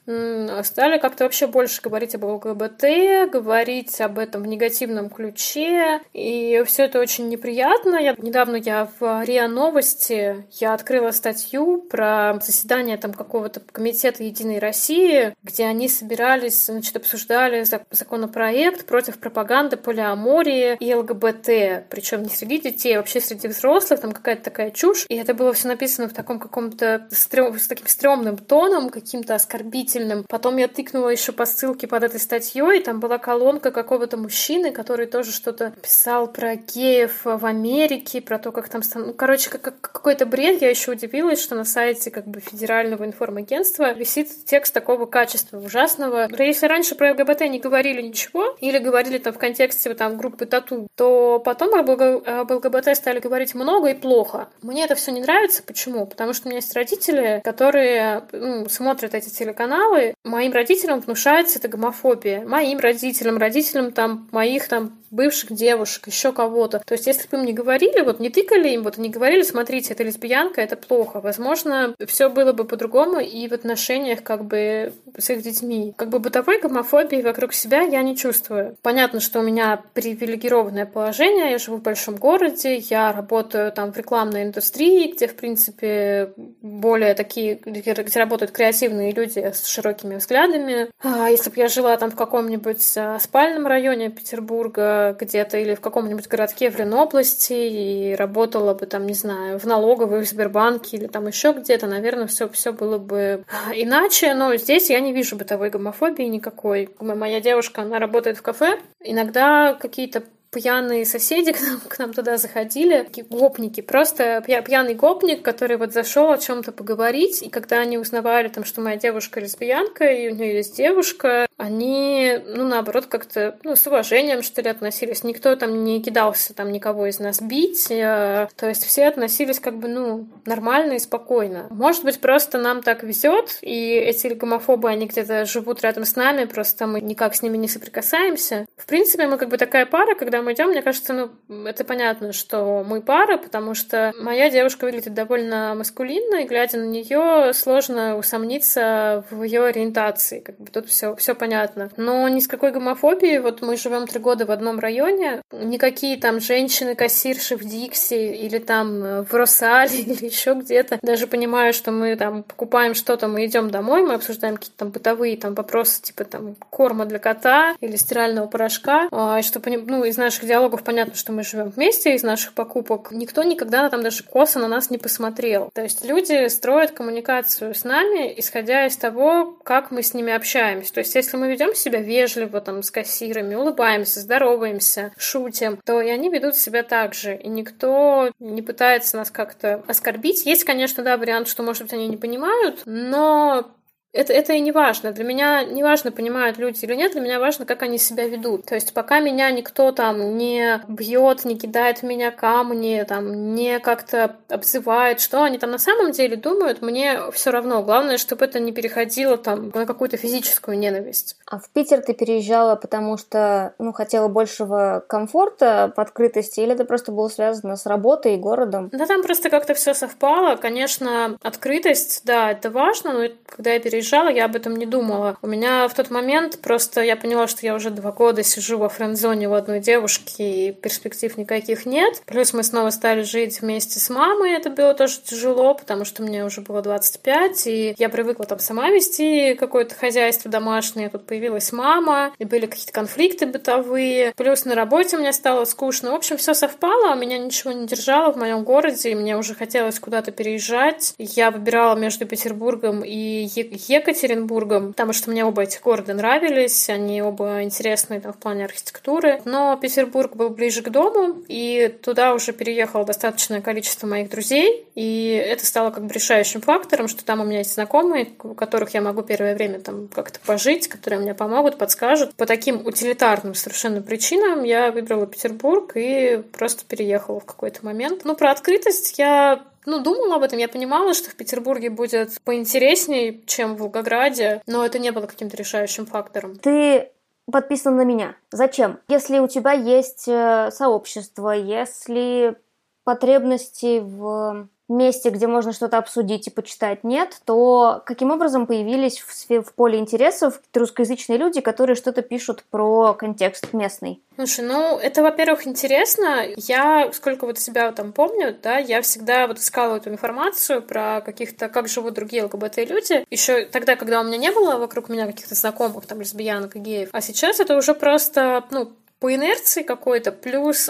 [0.64, 6.86] стали как-то вообще больше говорить об ЛГБТ, говорить об этом в негативном ключе, и все
[6.86, 7.98] это очень неприятно.
[7.98, 14.60] Я, недавно я в РИА Новости, я открыла статью про заседание там какого-то комитета Единой
[14.60, 22.60] России, где они собирались, значит, обсуждали законопроект против пропаганды полиамории и ЛГБТ, причем не среди
[22.60, 25.06] детей, а вообще среди взрослых, там какая-то такая чушь.
[25.10, 30.26] И это было все написано в таком каком-то стрём, с таким стрёмным тоном, каким-то оскорбительным.
[30.28, 35.08] Потом я тыкнула еще по ссылке под этой статьей, там была колонка какого-то мужчины, который
[35.08, 38.82] тоже что-то писал про геев в Америке, про то, как там...
[38.96, 40.62] Ну, короче, как, какой-то бред.
[40.62, 45.58] Я еще удивилась, что на сайте как бы федерального федерального информагентства висит текст такого качества
[45.58, 46.28] ужасного.
[46.38, 50.88] Если раньше про ЛГБТ не говорили ничего, или говорили там в контексте там группы тату,
[50.96, 54.50] то потом об ЛГБТ стали говорить много и плохо.
[54.62, 55.64] Мне это все не нравится.
[55.64, 56.06] Почему?
[56.06, 60.14] Потому что у меня есть родители, которые ну, смотрят эти телеканалы.
[60.24, 62.46] Моим родителям внушается эта гомофобия.
[62.46, 66.82] Моим родителям, родителям там моих там бывших девушек, еще кого-то.
[66.86, 69.94] То есть, если бы им не говорили, вот не тыкали им, вот не говорили, смотрите,
[69.94, 71.20] это лесбиянка, это плохо.
[71.20, 72.89] Возможно, все было бы по-другому
[73.20, 75.94] и в отношениях как бы с их детьми.
[75.98, 78.78] Как бы бытовой гомофобии вокруг себя я не чувствую.
[78.82, 83.98] Понятно, что у меня привилегированное положение, я живу в большом городе, я работаю там в
[83.98, 90.90] рекламной индустрии, где, в принципе, более такие, где работают креативные люди с широкими взглядами.
[91.04, 95.82] А если бы я жила там в каком-нибудь а, спальном районе Петербурга, где-то или в
[95.82, 101.08] каком-нибудь городке в Ленобласти и работала бы там, не знаю, в налоговой, в Сбербанке или
[101.08, 105.70] там еще где-то, наверное, все, все было бы иначе, но здесь я не вижу бытовой
[105.70, 106.90] гомофобии никакой.
[107.00, 112.38] Моя девушка, она работает в кафе, иногда какие-то пьяные соседи к нам, к нам туда
[112.38, 117.98] заходили, такие гопники, просто пьяный гопник, который вот зашел о чем-то поговорить, и когда они
[117.98, 123.58] узнавали там, что моя девушка лесбиянка, и у нее есть девушка, они, ну, наоборот, как-то,
[123.64, 125.26] ну, с уважением, что ли, относились.
[125.26, 129.78] Никто там не кидался там никого из нас бить, э, то есть все относились как
[129.78, 131.68] бы, ну, нормально и спокойно.
[131.70, 136.46] Может быть, просто нам так везет, и эти гомофобы, они где-то живут рядом с нами,
[136.46, 138.66] просто мы никак с ними не соприкасаемся.
[138.78, 142.32] В принципе, мы как бы такая пара, когда мы идем, мне кажется, ну, это понятно,
[142.32, 148.16] что мы пара, потому что моя девушка выглядит довольно маскулинно, и глядя на нее, сложно
[148.16, 150.40] усомниться в ее ориентации.
[150.40, 151.49] Как бы тут все, все понятно.
[151.98, 156.40] Но ни с какой гомофобии, вот мы живем три года в одном районе, никакие там
[156.40, 162.44] женщины-кассирши в Дикси или там в Росале или еще где-то, даже понимаю, что мы там
[162.44, 167.06] покупаем что-то, мы идем домой, мы обсуждаем какие-то там бытовые там вопросы, типа там корма
[167.06, 171.70] для кота или стирального порошка, а, чтобы, ну, из наших диалогов понятно, что мы живем
[171.70, 175.70] вместе, из наших покупок никто никогда там даже косо на нас не посмотрел.
[175.74, 180.94] То есть люди строят коммуникацию с нами, исходя из того, как мы с ними общаемся.
[180.94, 186.10] То есть если мы ведем себя вежливо там с кассирами, улыбаемся, здороваемся, шутим, то и
[186.10, 187.36] они ведут себя так же.
[187.36, 190.46] И никто не пытается нас как-то оскорбить.
[190.46, 193.72] Есть, конечно, да, вариант, что, может быть, они не понимают, но
[194.12, 195.12] это, это и не важно.
[195.12, 198.66] Для меня не важно, понимают люди или нет, для меня важно, как они себя ведут.
[198.66, 203.80] То есть пока меня никто там не бьет, не кидает в меня камни, там, не
[203.80, 207.84] как-то обзывает, что они там на самом деле думают, мне все равно.
[207.84, 211.38] Главное, чтобы это не переходило там на какую-то физическую ненависть.
[211.46, 217.12] А в Питер ты переезжала, потому что, ну, хотела большего комфорта, открытости, или это просто
[217.12, 218.90] было связано с работой и городом?
[218.92, 220.56] Да, там просто как-то все совпало.
[220.56, 225.38] Конечно, открытость, да, это важно, но когда я переезжала приезжала, я об этом не думала.
[225.42, 228.88] У меня в тот момент просто я поняла, что я уже два года сижу во
[228.88, 232.22] френд-зоне у одной девушки, и перспектив никаких нет.
[232.26, 236.46] Плюс мы снова стали жить вместе с мамой, это было тоже тяжело, потому что мне
[236.46, 241.10] уже было 25, и я привыкла там сама вести какое-то хозяйство домашнее.
[241.10, 244.32] Тут появилась мама, и были какие-то конфликты бытовые.
[244.38, 246.12] Плюс на работе мне стало скучно.
[246.12, 249.56] В общем, все совпало, у меня ничего не держало в моем городе, и мне уже
[249.56, 251.16] хотелось куда-то переезжать.
[251.18, 253.50] Я выбирала между Петербургом и
[253.90, 259.42] Екатеринбургом, потому что мне оба этих города нравились, они оба интересные там, в плане архитектуры.
[259.46, 265.44] Но Петербург был ближе к дому, и туда уже переехало достаточное количество моих друзей, и
[265.46, 269.02] это стало как бы решающим фактором, что там у меня есть знакомые, у которых я
[269.02, 272.36] могу первое время там как-то пожить, которые мне помогут, подскажут.
[272.36, 278.26] По таким утилитарным совершенно причинам я выбрала Петербург и просто переехала в какой-то момент.
[278.26, 283.42] Ну, про открытость я ну, думала об этом, я понимала, что в Петербурге будет поинтереснее,
[283.46, 286.58] чем в Волгограде, но это не было каким-то решающим фактором.
[286.58, 287.10] Ты
[287.52, 288.36] подписан на меня.
[288.52, 289.00] Зачем?
[289.08, 292.56] Если у тебя есть э, сообщество, если
[293.04, 299.62] потребности в месте, где можно что-то обсудить и почитать, нет, то каким образом появились в,
[299.62, 304.22] в поле интересов русскоязычные люди, которые что-то пишут про контекст местный?
[304.36, 306.46] Слушай, ну, это, во-первых, интересно.
[306.56, 311.68] Я, сколько вот себя там помню, да, я всегда вот искала эту информацию про каких-то,
[311.68, 313.26] как живут другие ЛГБТ-люди.
[313.30, 317.10] Еще тогда, когда у меня не было вокруг меня каких-то знакомых, там, лесбиянок и геев.
[317.12, 320.90] А сейчас это уже просто, ну, по инерции какой-то, плюс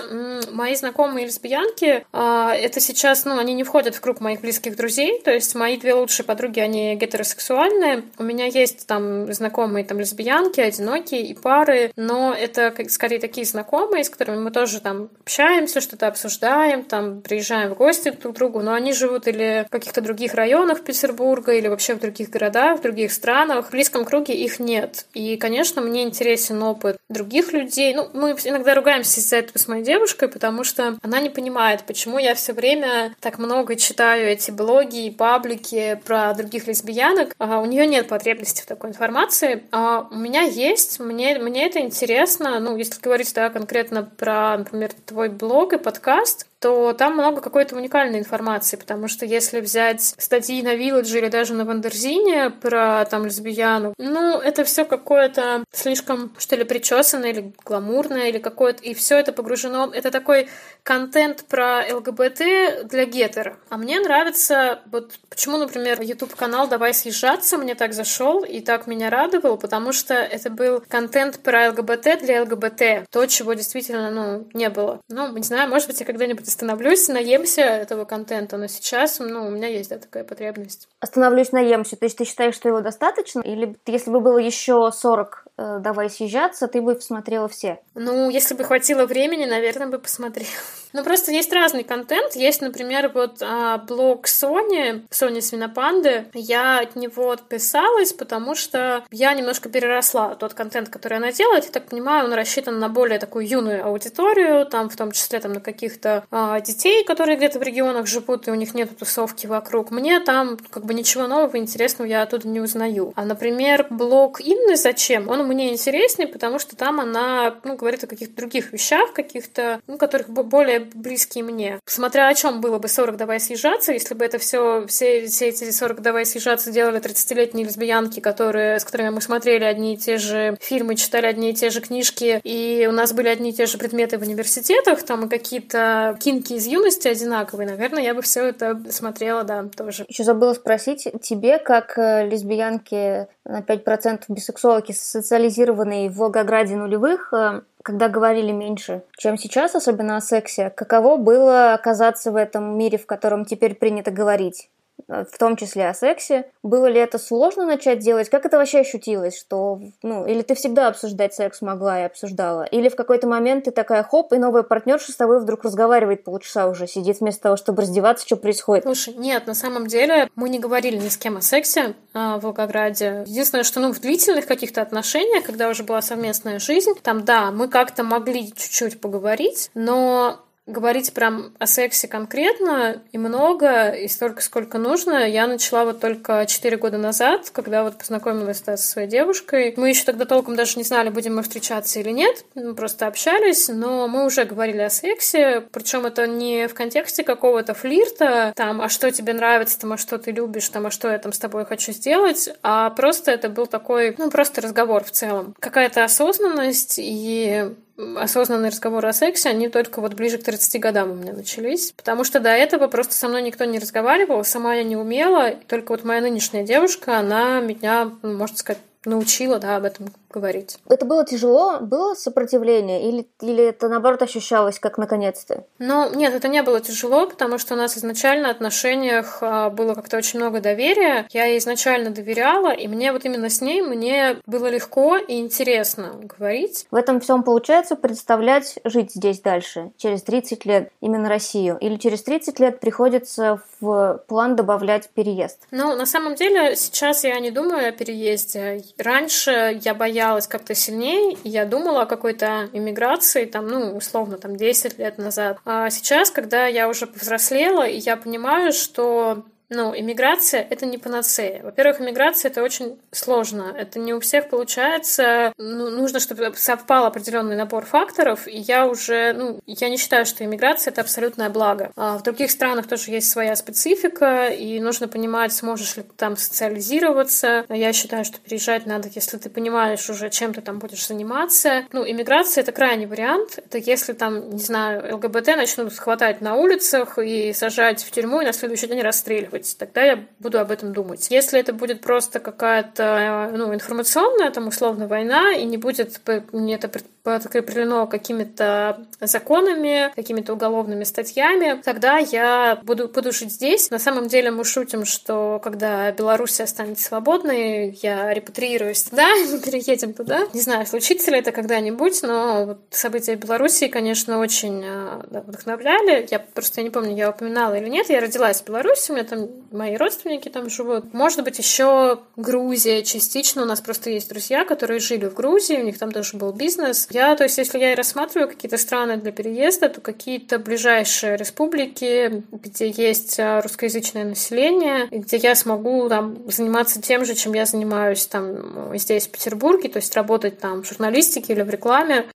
[0.51, 5.21] мои знакомые лесбиянки, а, это сейчас, ну, они не входят в круг моих близких друзей,
[5.23, 10.61] то есть мои две лучшие подруги, они гетеросексуальные, у меня есть там знакомые там лесбиянки,
[10.61, 16.07] одинокие и пары, но это скорее такие знакомые, с которыми мы тоже там общаемся, что-то
[16.07, 20.33] обсуждаем, там приезжаем в гости друг к другу, но они живут или в каких-то других
[20.33, 25.05] районах Петербурга, или вообще в других городах, в других странах, в близком круге их нет.
[25.13, 29.83] И, конечно, мне интересен опыт других людей, ну, мы иногда ругаемся из-за этого с моей
[29.83, 35.07] девушкой, потому что она не понимает, почему я все время так много читаю эти блоги
[35.07, 37.33] и паблики про других лесбиянок.
[37.39, 39.63] А у нее нет потребности в такой информации.
[39.71, 42.59] А у меня есть, мне, мне это интересно.
[42.59, 47.75] Ну, если говорить да, конкретно про, например, твой блог и подкаст, то там много какой-то
[47.75, 53.25] уникальной информации, потому что если взять статьи на Village или даже на Wonderzine про там
[53.25, 59.17] лесбиянок, ну, это все какое-то слишком, что ли, причесанное или гламурное, или какое-то, и все
[59.17, 60.49] это погружено, это такой
[60.83, 63.57] контент про ЛГБТ для гетеро.
[63.69, 68.87] А мне нравится, вот почему, например, YouTube канал «Давай съезжаться» мне так зашел и так
[68.87, 74.47] меня радовал, потому что это был контент про ЛГБТ для ЛГБТ, то, чего действительно, ну,
[74.53, 74.99] не было.
[75.07, 79.49] Ну, не знаю, может быть, я когда-нибудь остановлюсь, наемся этого контента, но сейчас, ну, у
[79.49, 80.87] меня есть, да, такая потребность.
[80.99, 81.95] Остановлюсь, наемся.
[81.95, 83.41] То есть ты считаешь, что его достаточно?
[83.41, 87.79] Или если бы было еще 40 э, «Давай съезжаться», ты бы посмотрела все?
[87.95, 90.49] Ну, если бы хватило времени, наверное, бы посмотрела.
[90.93, 92.35] Ну, просто есть разный контент.
[92.35, 96.25] Есть, например, вот а, блог Sony, Sony Свинопанды.
[96.33, 101.65] Я от него отписалась, потому что я немножко переросла тот контент, который она делает.
[101.65, 105.53] Я так понимаю, он рассчитан на более такую юную аудиторию, там в том числе там
[105.53, 109.91] на каких-то а, детей, которые где-то в регионах живут, и у них нет тусовки вокруг.
[109.91, 113.13] Мне там как бы ничего нового интересного я оттуда не узнаю.
[113.15, 118.07] А, например, блог Инны «Зачем?» он мне интереснее, потому что там она ну, говорит о
[118.07, 121.79] каких-то других вещах, каких-то, ну, которых более близкие мне.
[121.85, 125.69] Смотря о чем было бы 40 «Давай съезжаться», если бы это все, все, все эти
[125.71, 130.57] 40 «Давай съезжаться» делали 30-летние лесбиянки, которые, с которыми мы смотрели одни и те же
[130.61, 133.77] фильмы, читали одни и те же книжки, и у нас были одни и те же
[133.77, 138.79] предметы в университетах, там и какие-то кинки из юности одинаковые, наверное, я бы все это
[138.91, 140.05] смотрела, да, тоже.
[140.07, 147.61] Еще забыла спросить тебе, как э, лесбиянки на 5% бисексуалки, социализированные в Волгограде нулевых, э,
[147.83, 153.05] когда говорили меньше, чем сейчас, особенно о сексе, каково было оказаться в этом мире, в
[153.05, 154.69] котором теперь принято говорить?
[155.07, 156.51] В том числе о сексе.
[156.63, 158.29] Было ли это сложно начать делать?
[158.29, 159.37] Как это вообще ощутилось?
[159.37, 162.63] Что, ну, или ты всегда обсуждать секс могла и обсуждала?
[162.63, 166.67] Или в какой-то момент ты такая хоп, и новая партнерша с тобой вдруг разговаривает полчаса
[166.67, 168.83] уже, сидит вместо того, чтобы раздеваться, что происходит?
[168.83, 172.43] Слушай, нет, на самом деле мы не говорили ни с кем о сексе а, в
[172.43, 173.23] Волгограде.
[173.25, 177.67] Единственное, что, ну, в длительных каких-то отношениях, когда уже была совместная жизнь, там, да, мы
[177.67, 180.39] как-то могли чуть-чуть поговорить, но
[180.69, 186.45] говорить прям о сексе конкретно и много, и столько, сколько нужно, я начала вот только
[186.45, 189.73] 4 года назад, когда вот познакомилась со своей девушкой.
[189.77, 193.67] Мы еще тогда толком даже не знали, будем мы встречаться или нет, мы просто общались,
[193.67, 198.89] но мы уже говорили о сексе, причем это не в контексте какого-то флирта, там, а
[198.89, 201.65] что тебе нравится, там, а что ты любишь, там, а что я там с тобой
[201.65, 205.55] хочу сделать, а просто это был такой, ну, просто разговор в целом.
[205.59, 207.73] Какая-то осознанность и
[208.17, 211.91] осознанные разговоры о сексе, они только вот ближе к 30 годам у меня начались.
[211.91, 215.51] Потому что до этого просто со мной никто не разговаривал, сама я не умела.
[215.67, 220.77] Только вот моя нынешняя девушка, она меня, можно сказать, научила, да, об этом говорить.
[220.87, 221.79] Это было тяжело?
[221.79, 223.09] Было сопротивление?
[223.09, 225.65] Или, или это, наоборот, ощущалось как наконец-то?
[225.79, 229.95] Ну, нет, это не было тяжело, потому что у нас изначально в отношениях а, было
[229.95, 231.27] как-то очень много доверия.
[231.31, 236.13] Я ей изначально доверяла, и мне вот именно с ней мне было легко и интересно
[236.21, 236.87] говорить.
[236.91, 241.77] В этом всем получается представлять жить здесь дальше, через 30 лет, именно Россию?
[241.81, 245.59] Или через 30 лет приходится в план добавлять переезд?
[245.71, 248.83] Ну, на самом деле, сейчас я не думаю о переезде.
[248.97, 254.57] Раньше я боялась боялась как-то сильнее, я думала о какой-то иммиграции, там, ну, условно, там,
[254.57, 255.59] 10 лет назад.
[255.65, 261.61] А сейчас, когда я уже повзрослела, и я понимаю, что ну, иммиграция— это не панацея.
[261.63, 263.75] Во-первых, иммиграция— это очень сложно.
[263.77, 265.53] Это не у всех получается.
[265.57, 270.43] Ну, нужно, чтобы совпал определенный набор факторов, и я уже, ну, я не считаю, что
[270.43, 271.91] иммиграция— это абсолютное благо.
[271.95, 276.35] А в других странах тоже есть своя специфика, и нужно понимать, сможешь ли ты там
[276.35, 277.65] социализироваться.
[277.69, 281.85] Я считаю, что переезжать надо, если ты понимаешь уже, чем ты там будешь заниматься.
[281.91, 283.57] Ну, иммиграция— это крайний вариант.
[283.57, 288.45] Это если там, не знаю, ЛГБТ начнут хватать на улицах и сажать в тюрьму, и
[288.45, 291.27] на следующий день расстреливать быть, тогда я буду об этом думать.
[291.29, 296.89] Если это будет просто какая-то ну, информационная, там, условно, война, и не будет мне это
[297.37, 303.89] подкреплено какими-то законами, какими-то уголовными статьями, тогда я буду, буду жить здесь.
[303.91, 310.13] На самом деле мы шутим, что когда Беларусь станет свободной, я репатриируюсь туда, мы переедем
[310.13, 310.47] туда.
[310.53, 316.27] Не знаю, случится ли это когда-нибудь, но события в Беларуси, конечно, очень а, да, вдохновляли.
[316.29, 318.09] Я просто я не помню, я упоминала или нет.
[318.09, 321.13] Я родилась в Беларуси, у меня там мои родственники там живут.
[321.13, 323.63] Может быть, еще Грузия частично.
[323.63, 327.07] У нас просто есть друзья, которые жили в Грузии, у них там тоже был бизнес.
[327.11, 332.43] Я, то есть, если я и рассматриваю какие-то страны для переезда, то какие-то ближайшие республики,
[332.51, 338.25] где есть а, русскоязычное население, где я смогу там заниматься тем же, чем я занимаюсь
[338.27, 342.25] там здесь, в Петербурге, то есть работать там в журналистике или в рекламе.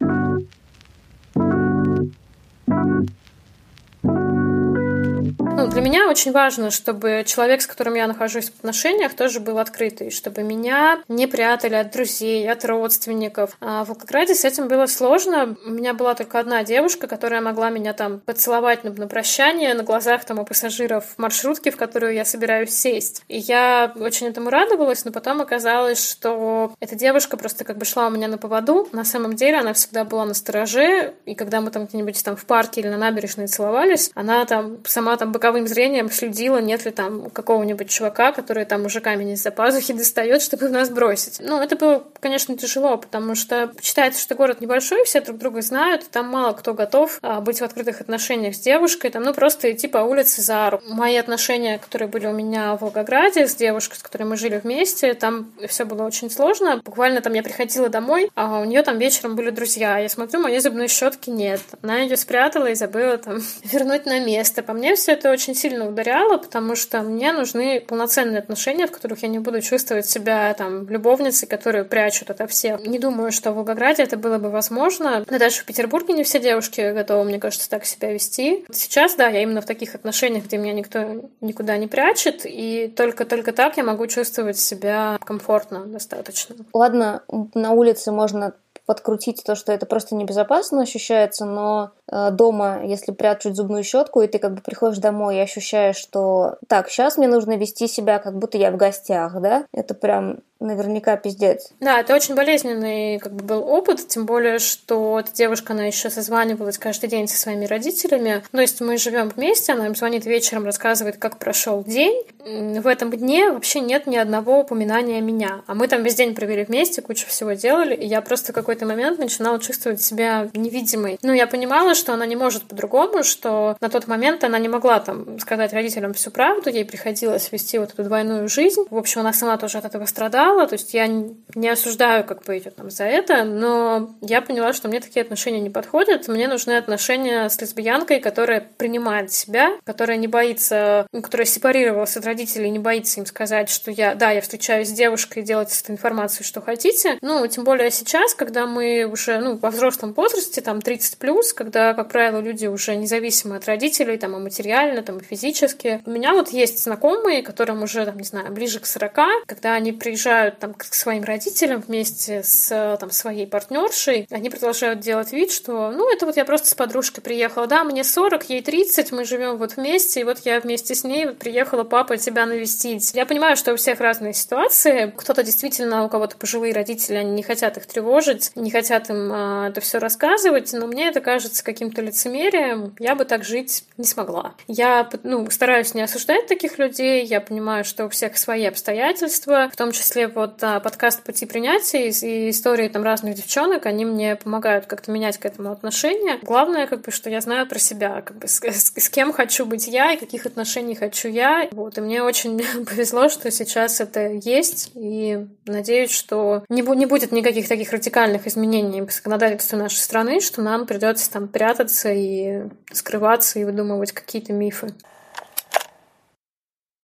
[5.56, 9.60] Ну, для меня очень важно, чтобы человек, с которым я нахожусь в отношениях, тоже был
[9.60, 13.56] открытый, чтобы меня не прятали от друзей, от родственников.
[13.60, 15.56] А в Волгограде с этим было сложно.
[15.64, 19.84] У меня была только одна девушка, которая могла меня там поцеловать на, на прощание на
[19.84, 23.22] глазах там у пассажиров в маршрутке, в которую я собираюсь сесть.
[23.28, 28.08] И я очень этому радовалась, но потом оказалось, что эта девушка просто как бы шла
[28.08, 28.88] у меня на поводу.
[28.90, 32.44] На самом деле она всегда была на стороже, и когда мы там где-нибудь там в
[32.44, 37.28] парке или на набережной целовались, она там сама там боковым зрением следила, нет ли там
[37.28, 41.36] какого-нибудь чувака, который там уже камень из-за пазухи достает, чтобы нас бросить.
[41.38, 46.08] Ну, это было, конечно, тяжело, потому что считается, что город небольшой, все друг друга знают,
[46.10, 49.86] там мало кто готов а, быть в открытых отношениях с девушкой, там, ну, просто идти
[49.86, 50.84] по улице за руку.
[50.88, 55.12] Мои отношения, которые были у меня в Волгограде с девушкой, с которой мы жили вместе,
[55.12, 56.80] там все было очень сложно.
[56.82, 59.98] Буквально там я приходила домой, а у нее там вечером были друзья.
[59.98, 61.60] Я смотрю, моей зубной щетки нет.
[61.82, 64.62] Она ее спрятала и забыла там вернуть на место.
[64.62, 69.22] По мне все это очень сильно ударяло, потому что мне нужны полноценные отношения, в которых
[69.22, 72.84] я не буду чувствовать себя там любовницей, которую прячут ото всех.
[72.86, 75.24] Не думаю, что в Волгограде это было бы возможно.
[75.28, 78.64] Но даже в Петербурге не все девушки готовы, мне кажется, так себя вести.
[78.72, 83.52] Сейчас, да, я именно в таких отношениях, где меня никто никуда не прячет, и только-только
[83.52, 86.56] так я могу чувствовать себя комфортно достаточно.
[86.72, 87.22] Ладно,
[87.54, 88.54] на улице можно
[88.86, 94.38] подкрутить то, что это просто небезопасно ощущается, но дома, если прячут зубную щетку, и ты
[94.38, 98.58] как бы приходишь домой и ощущаешь, что так, сейчас мне нужно вести себя, как будто
[98.58, 101.72] я в гостях, да, это прям наверняка пиздец.
[101.80, 106.10] Да, это очень болезненный как бы был опыт, тем более, что эта девушка, она еще
[106.10, 108.42] созванивалась каждый день со своими родителями.
[108.52, 112.22] Ну, то есть мы живем вместе, она им звонит вечером, рассказывает, как прошел день.
[112.44, 115.62] В этом дне вообще нет ни одного упоминания меня.
[115.66, 118.86] А мы там весь день провели вместе, кучу всего делали, и я просто в какой-то
[118.86, 121.18] момент начинала чувствовать себя невидимой.
[121.22, 125.00] Ну, я понимала, что она не может по-другому, что на тот момент она не могла
[125.00, 128.84] там сказать родителям всю правду, ей приходилось вести вот эту двойную жизнь.
[128.90, 132.54] В общем, она сама тоже от этого страдала, то есть я не осуждаю как бы
[132.54, 136.72] ее там за это, но я поняла, что мне такие отношения не подходят, мне нужны
[136.72, 142.78] отношения с лесбиянкой, которая принимает себя, которая не боится, ну, которая сепарировалась от родителей, не
[142.78, 146.60] боится им сказать, что я, да, я встречаюсь с девушкой, делайте с этой информацией, что
[146.60, 147.18] хотите.
[147.20, 151.83] Ну, тем более сейчас, когда мы уже, ну, во взрослом возрасте, там, 30 плюс, когда,
[151.92, 156.00] как правило, люди уже независимы от родителей, там, и материально, там, и физически.
[156.06, 159.92] У меня вот есть знакомые, которым уже, там, не знаю, ближе к 40, когда они
[159.92, 165.90] приезжают там к своим родителям вместе с там своей партнершей, они продолжают делать вид, что
[165.90, 169.56] ну это вот я просто с подружкой приехала, да, мне 40, ей 30, мы живем
[169.56, 173.12] вот вместе, и вот я вместе с ней вот приехала папа тебя навестить.
[173.14, 175.12] Я понимаю, что у всех разные ситуации.
[175.16, 179.68] Кто-то действительно, у кого-то пожилые родители, они не хотят их тревожить, не хотят им а,
[179.68, 182.94] это все рассказывать, но мне это кажется каким-то лицемерием.
[183.00, 184.54] Я бы так жить не смогла.
[184.68, 189.76] Я ну, стараюсь не осуждать таких людей, я понимаю, что у всех свои обстоятельства, в
[189.76, 194.86] том числе вот а, подкаст «Пути принятия» и истории там разных девчонок, они мне помогают
[194.86, 196.38] как-то менять к этому отношение.
[196.42, 199.66] Главное, как бы, что я знаю про себя, как бы, с, с, с кем хочу
[199.66, 201.68] быть я и каких отношений хочу я.
[201.72, 207.32] Вот, и мне очень повезло, что сейчас это есть, и надеюсь, что не, не будет
[207.32, 213.58] никаких таких радикальных изменений в законодательстве нашей страны, что нам придется там прятаться и скрываться
[213.58, 214.88] и выдумывать какие-то мифы.